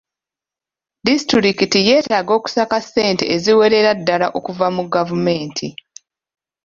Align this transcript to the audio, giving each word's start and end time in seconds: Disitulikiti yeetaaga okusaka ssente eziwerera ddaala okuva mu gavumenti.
Disitulikiti 1.07 1.77
yeetaaga 1.87 2.31
okusaka 2.39 2.77
ssente 2.83 3.23
eziwerera 3.35 3.91
ddaala 3.99 4.27
okuva 4.37 4.67
mu 4.75 4.83
gavumenti. 4.93 5.67